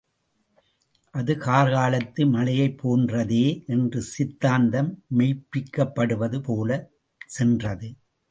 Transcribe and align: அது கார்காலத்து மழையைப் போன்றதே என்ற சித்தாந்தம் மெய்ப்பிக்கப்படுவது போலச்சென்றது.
அது 1.15 1.33
கார்காலத்து 1.35 2.21
மழையைப் 2.29 2.79
போன்றதே 2.81 3.43
என்ற 3.67 4.01
சித்தாந்தம் 4.13 4.89
மெய்ப்பிக்கப்படுவது 5.17 6.39
போலச்சென்றது. 6.47 7.89